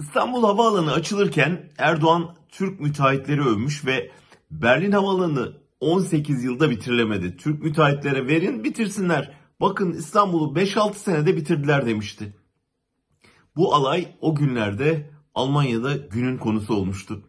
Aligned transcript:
İstanbul 0.00 0.44
Havaalanı 0.44 0.92
açılırken 0.92 1.70
Erdoğan 1.78 2.36
Türk 2.48 2.80
müteahhitleri 2.80 3.40
övmüş 3.40 3.86
ve 3.86 4.10
Berlin 4.50 4.92
Havaalanı 4.92 5.56
18 5.80 6.44
yılda 6.44 6.70
bitirilemedi. 6.70 7.36
Türk 7.36 7.62
müteahhitlere 7.62 8.26
verin 8.26 8.64
bitirsinler. 8.64 9.32
Bakın 9.60 9.92
İstanbul'u 9.92 10.58
5-6 10.58 10.94
senede 10.94 11.36
bitirdiler 11.36 11.86
demişti. 11.86 12.36
Bu 13.56 13.74
alay 13.74 14.08
o 14.20 14.34
günlerde 14.34 15.10
Almanya'da 15.34 15.96
günün 15.96 16.38
konusu 16.38 16.74
olmuştu. 16.74 17.22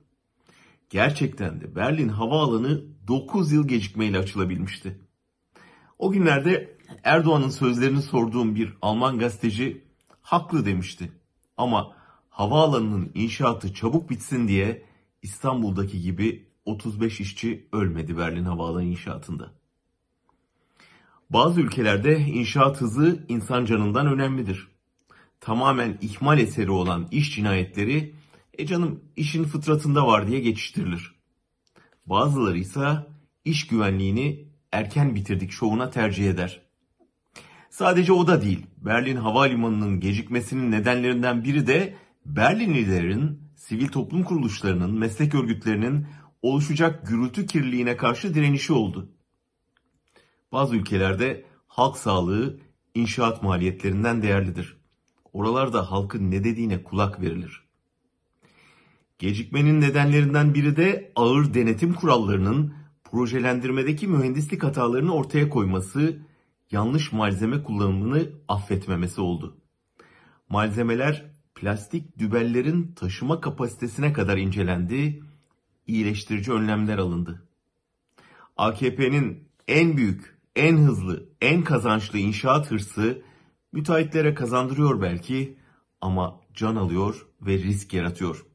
Gerçekten 0.89 1.61
de 1.61 1.75
Berlin 1.75 2.09
Havaalanı 2.09 2.83
9 3.07 3.51
yıl 3.51 3.67
gecikmeyle 3.67 4.17
açılabilmişti. 4.17 5.01
O 5.99 6.11
günlerde 6.11 6.77
Erdoğan'ın 7.03 7.49
sözlerini 7.49 8.01
sorduğum 8.01 8.55
bir 8.55 8.73
Alman 8.81 9.19
gazeteci 9.19 9.85
haklı 10.21 10.65
demişti. 10.65 11.11
Ama 11.57 12.00
havaalanının 12.31 13.11
inşaatı 13.13 13.73
çabuk 13.73 14.09
bitsin 14.09 14.47
diye 14.47 14.85
İstanbul'daki 15.21 16.01
gibi 16.01 16.47
35 16.65 17.19
işçi 17.19 17.67
ölmedi 17.71 18.17
Berlin 18.17 18.45
Havaalanı 18.45 18.83
inşaatında. 18.83 19.51
Bazı 21.29 21.61
ülkelerde 21.61 22.19
inşaat 22.19 22.81
hızı 22.81 23.25
insan 23.29 23.65
canından 23.65 24.07
önemlidir. 24.07 24.67
Tamamen 25.39 25.97
ihmal 26.01 26.39
eseri 26.39 26.71
olan 26.71 27.07
iş 27.11 27.35
cinayetleri 27.35 28.15
e 28.57 28.65
canım 28.65 29.03
işin 29.15 29.43
fıtratında 29.43 30.07
var 30.07 30.27
diye 30.27 30.39
geçiştirilir. 30.39 31.15
Bazıları 32.05 32.57
ise 32.57 33.07
iş 33.45 33.67
güvenliğini 33.67 34.47
erken 34.71 35.15
bitirdik 35.15 35.51
şovuna 35.51 35.89
tercih 35.89 36.29
eder. 36.29 36.61
Sadece 37.69 38.13
o 38.13 38.27
da 38.27 38.41
değil. 38.41 38.65
Berlin 38.77 39.15
Havalimanı'nın 39.15 39.99
gecikmesinin 39.99 40.71
nedenlerinden 40.71 41.43
biri 41.43 41.67
de 41.67 41.95
Berlinlilerin, 42.35 43.39
sivil 43.55 43.87
toplum 43.87 44.23
kuruluşlarının, 44.23 44.99
meslek 44.99 45.35
örgütlerinin 45.35 46.07
oluşacak 46.41 47.07
gürültü 47.07 47.45
kirliliğine 47.45 47.97
karşı 47.97 48.33
direnişi 48.33 48.73
oldu. 48.73 49.11
Bazı 50.51 50.75
ülkelerde 50.75 51.45
halk 51.67 51.97
sağlığı 51.97 52.59
inşaat 52.95 53.43
maliyetlerinden 53.43 54.21
değerlidir. 54.21 54.77
Oralarda 55.33 55.91
halkın 55.91 56.31
ne 56.31 56.43
dediğine 56.43 56.83
kulak 56.83 57.21
verilir. 57.21 57.63
Gecikmenin 59.19 59.81
nedenlerinden 59.81 60.53
biri 60.53 60.75
de 60.75 61.11
ağır 61.15 61.53
denetim 61.53 61.93
kurallarının 61.93 62.73
projelendirmedeki 63.03 64.07
mühendislik 64.07 64.63
hatalarını 64.63 65.13
ortaya 65.13 65.49
koyması, 65.49 66.19
yanlış 66.71 67.11
malzeme 67.11 67.63
kullanımını 67.63 68.29
affetmemesi 68.47 69.21
oldu. 69.21 69.57
Malzemeler 70.49 71.31
plastik 71.61 72.19
dübellerin 72.19 72.91
taşıma 72.95 73.41
kapasitesine 73.41 74.13
kadar 74.13 74.37
incelendi, 74.37 75.23
iyileştirici 75.87 76.51
önlemler 76.51 76.97
alındı. 76.97 77.41
AKP'nin 78.57 79.47
en 79.67 79.97
büyük, 79.97 80.37
en 80.55 80.77
hızlı, 80.77 81.29
en 81.41 81.63
kazançlı 81.63 82.19
inşaat 82.19 82.71
hırsı 82.71 83.21
müteahhitlere 83.71 84.33
kazandırıyor 84.33 85.01
belki 85.01 85.57
ama 86.01 86.39
can 86.53 86.75
alıyor 86.75 87.27
ve 87.41 87.57
risk 87.57 87.93
yaratıyor. 87.93 88.45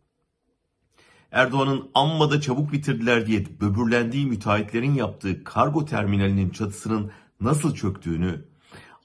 Erdoğan'ın 1.30 1.91
amma 1.94 2.30
da 2.30 2.41
çabuk 2.41 2.72
bitirdiler 2.72 3.26
diye 3.26 3.60
böbürlendiği 3.60 4.26
müteahhitlerin 4.26 4.94
yaptığı 4.94 5.44
kargo 5.44 5.84
terminalinin 5.84 6.50
çatısının 6.50 7.10
nasıl 7.41 7.74
çöktüğünü, 7.74 8.44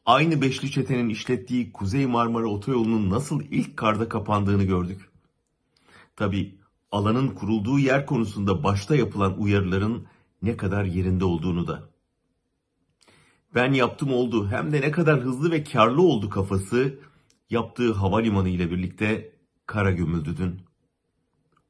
aynı 0.06 0.42
beşli 0.42 0.72
çetenin 0.72 1.10
işlettiği 1.10 1.72
Kuzey 1.72 2.06
Marmara 2.06 2.48
Otoyolu'nun 2.48 3.10
nasıl 3.10 3.42
ilk 3.52 3.78
karda 3.78 4.10
kapandığını 4.10 4.64
gördük. 4.64 5.10
Tabi 6.16 6.56
alanın 6.92 7.28
kurulduğu 7.28 7.80
yer 7.80 8.06
konusunda 8.06 8.64
başta 8.64 8.96
yapılan 8.96 9.42
uyarıların 9.42 10.08
ne 10.42 10.58
kadar 10.58 10.86
yerinde 10.86 11.26
olduğunu 11.26 11.68
da. 11.68 11.90
Ben 13.56 13.74
yaptım 13.74 14.14
oldu 14.14 14.48
hem 14.48 14.72
de 14.72 14.82
ne 14.82 14.92
kadar 14.92 15.20
hızlı 15.20 15.52
ve 15.52 15.64
karlı 15.64 16.02
oldu 16.02 16.30
kafası 16.30 17.00
yaptığı 17.50 17.94
havalimanı 17.94 18.50
ile 18.50 18.72
birlikte 18.72 19.32
kara 19.66 19.92
gömüldü 19.92 20.38
dün. 20.38 20.62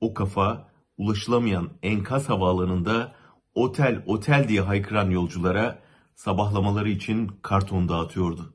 O 0.01 0.13
kafa 0.13 0.72
ulaşılamayan 0.97 1.69
enkaz 1.83 2.29
havaalanında 2.29 3.16
otel 3.56 4.03
otel 4.06 4.47
diye 4.47 4.61
haykıran 4.61 5.09
yolculara 5.09 5.81
sabahlamaları 6.21 6.89
için 6.89 7.27
karton 7.41 7.89
dağıtıyordu. 7.89 8.53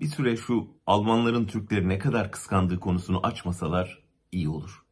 Bir 0.00 0.08
süre 0.08 0.36
şu 0.36 0.68
Almanların 0.86 1.46
Türkleri 1.46 1.88
ne 1.88 1.98
kadar 1.98 2.32
kıskandığı 2.32 2.80
konusunu 2.80 3.26
açmasalar 3.26 4.02
iyi 4.32 4.48
olur. 4.48 4.84